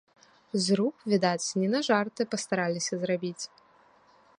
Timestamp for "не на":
1.59-1.79